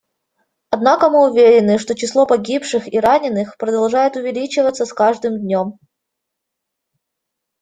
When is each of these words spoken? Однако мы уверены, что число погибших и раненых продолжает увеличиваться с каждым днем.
Однако 0.71 1.09
мы 1.11 1.29
уверены, 1.29 1.77
что 1.77 1.93
число 1.93 2.25
погибших 2.25 2.91
и 2.91 2.99
раненых 2.99 3.55
продолжает 3.57 4.15
увеличиваться 4.15 4.87
с 4.87 4.93
каждым 4.93 5.39
днем. 5.39 5.77